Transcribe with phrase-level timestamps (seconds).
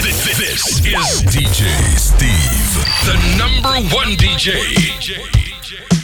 [0.00, 1.66] This, this is DJ
[1.98, 2.28] Steve,
[3.04, 5.97] the number one DJ.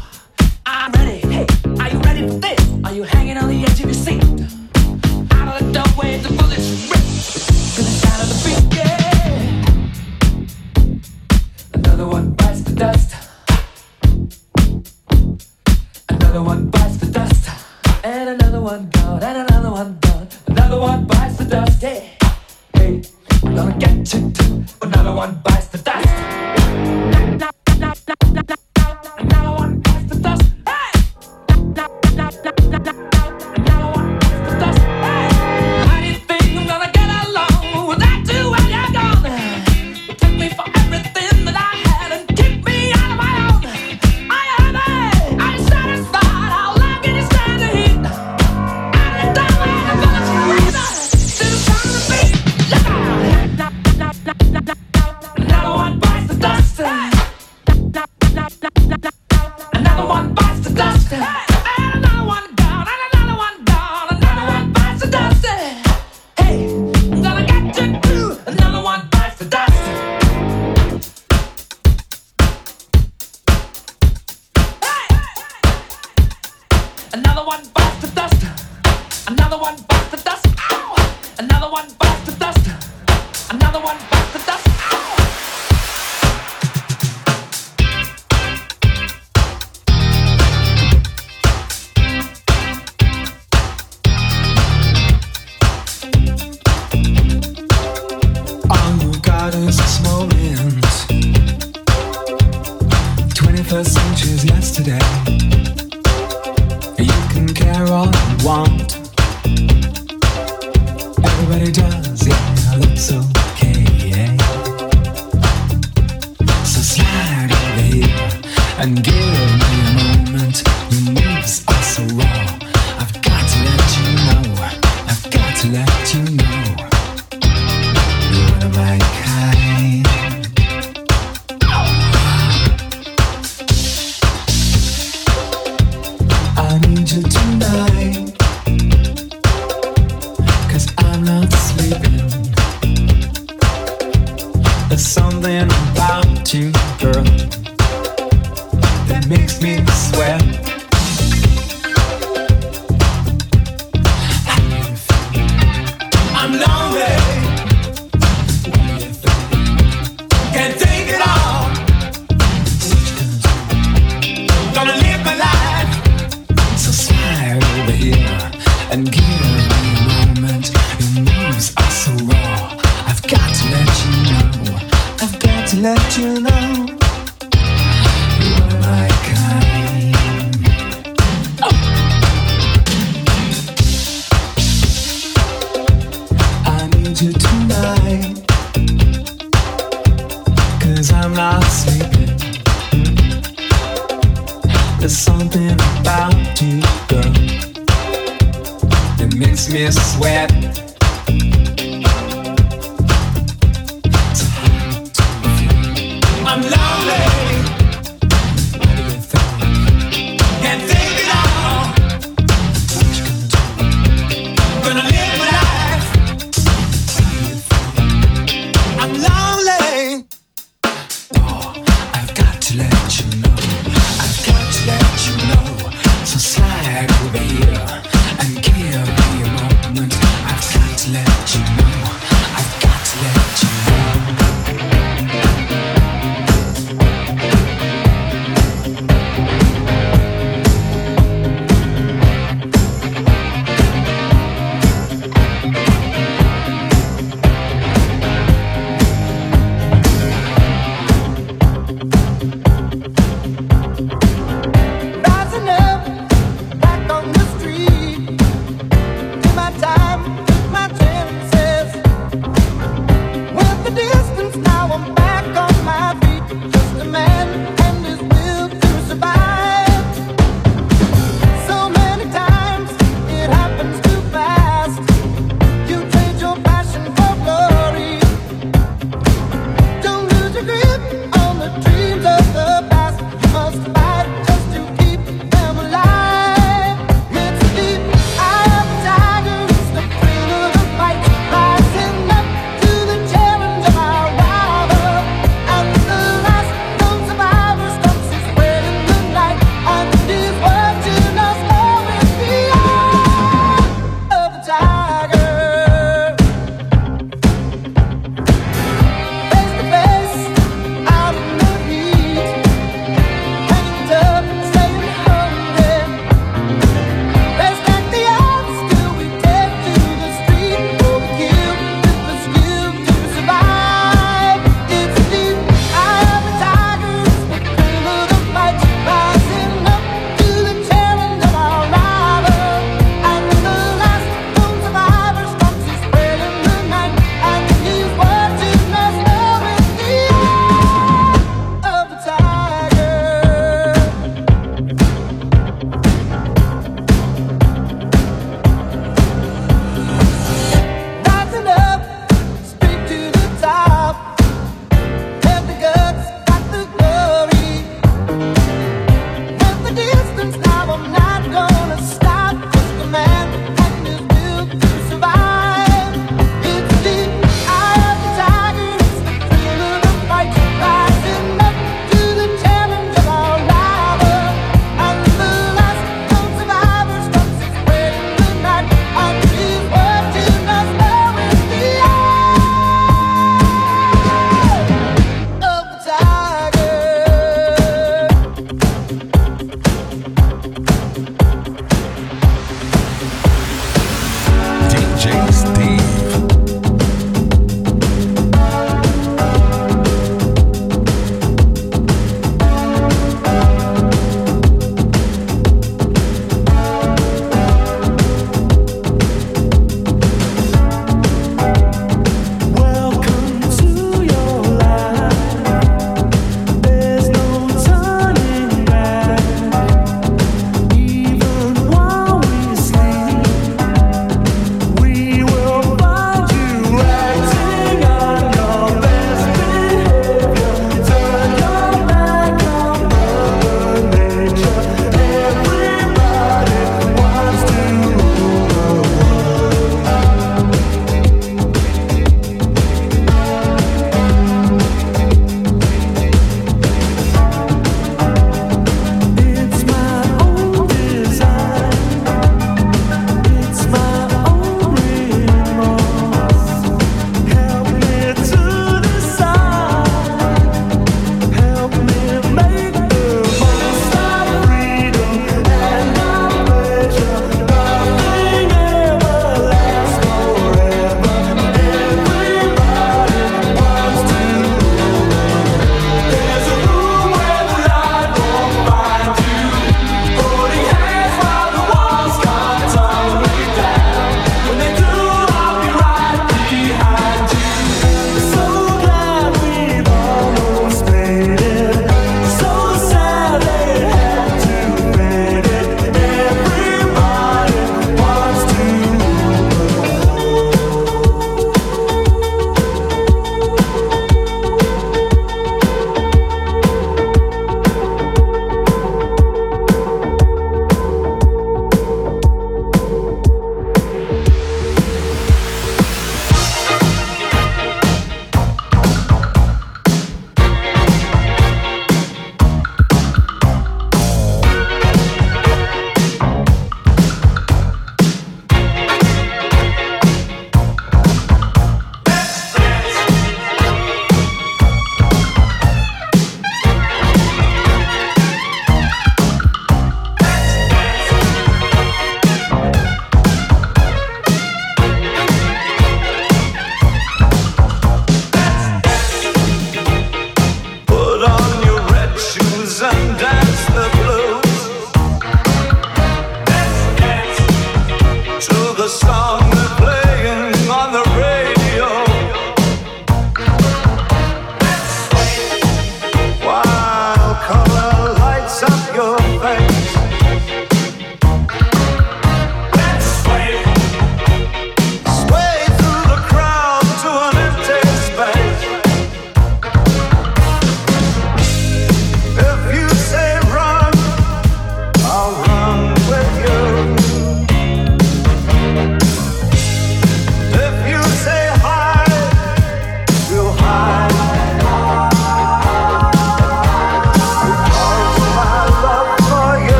[395.21, 395.80] James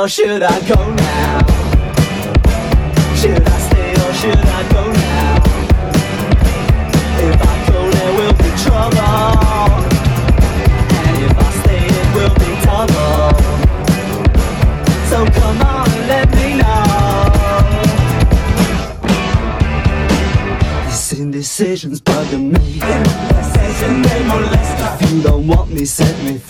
[0.00, 1.38] or should I go now?
[3.20, 5.36] Should I stay or should I go now?
[7.28, 9.76] If I go, there will be trouble.
[11.06, 13.36] And if I stay, it will be double.
[15.10, 16.84] So come on and let me know.
[20.86, 22.80] This indecision's bugging me.
[25.02, 26.49] If you don't want me, set me free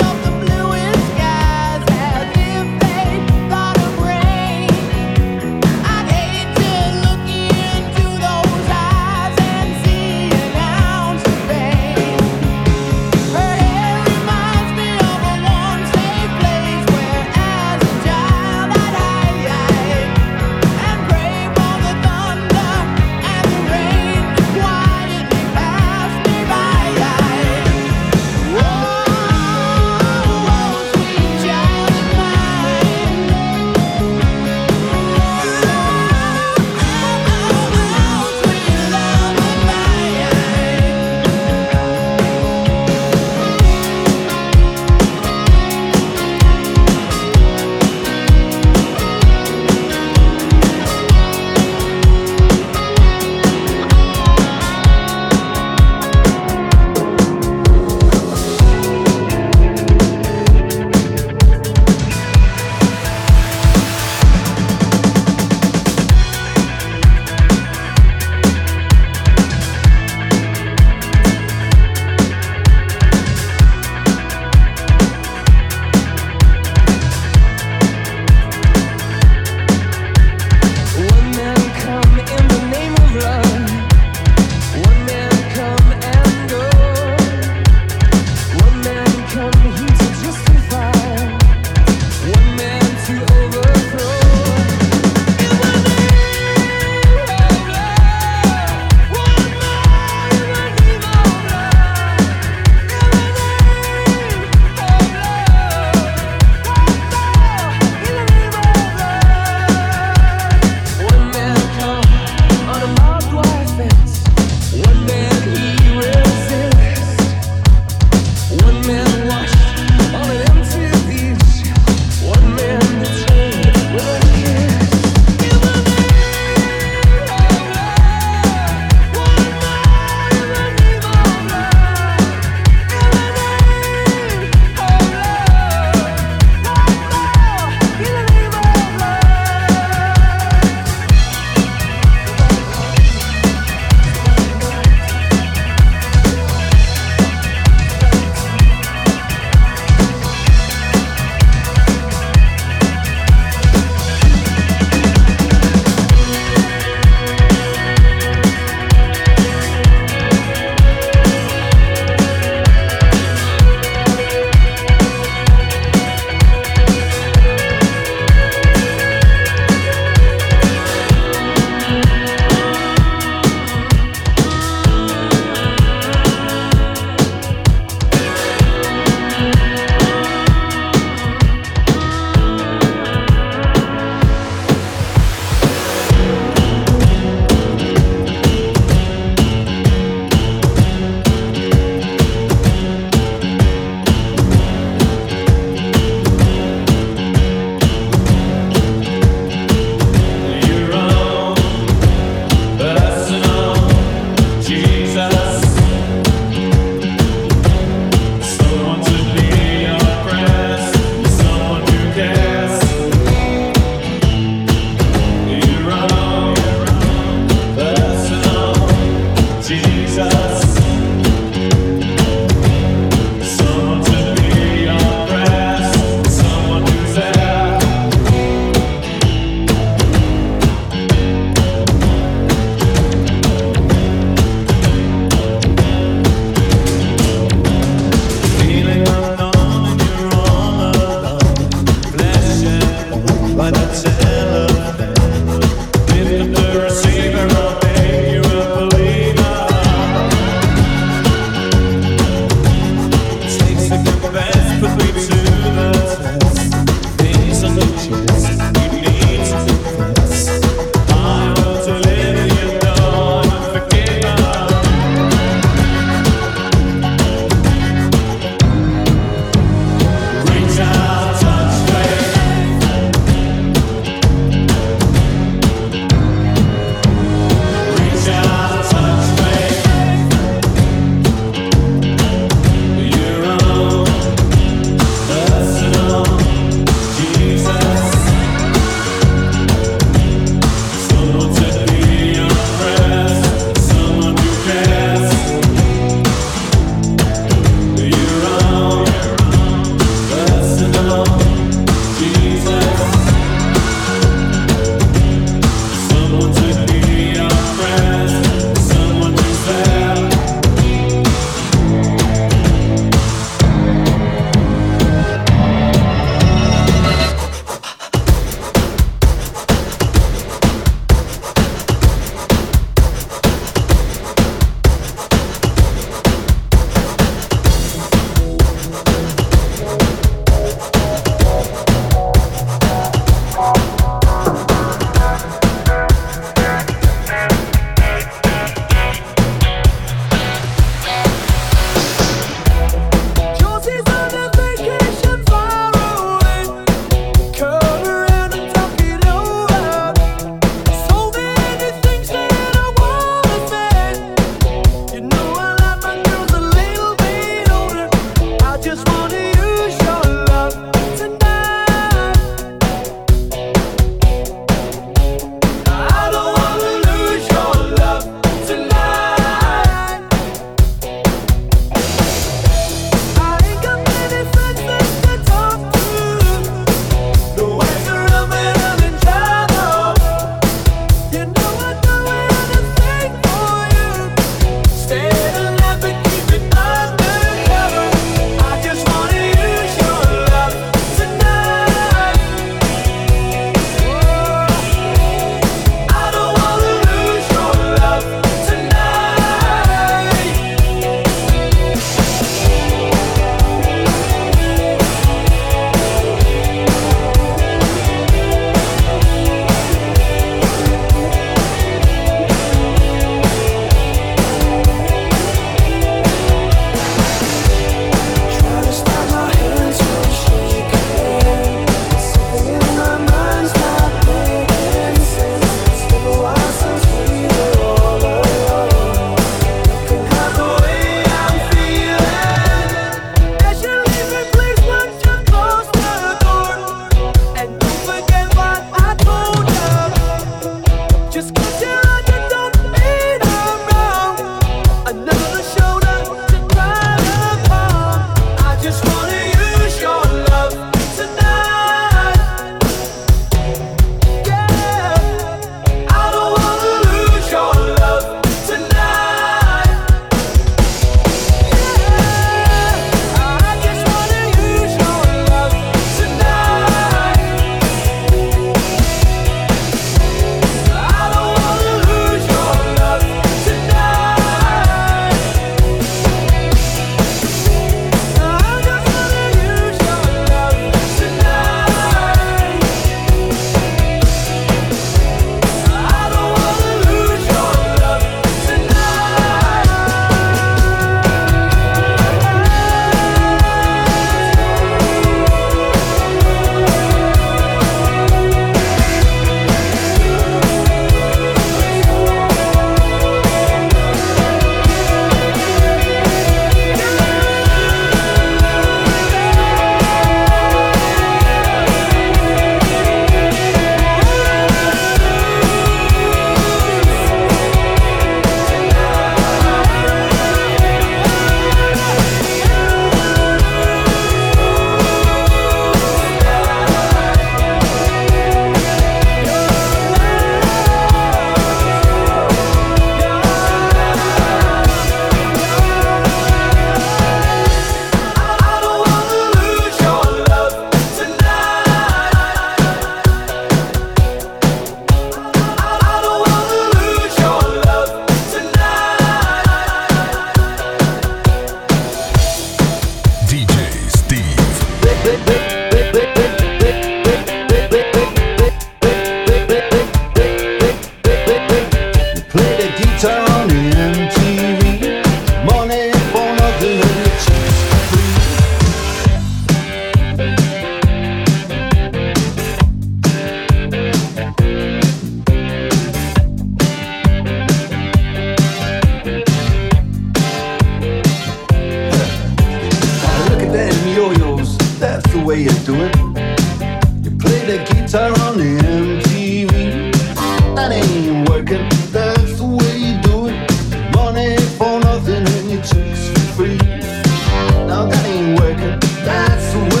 [599.73, 600.00] away.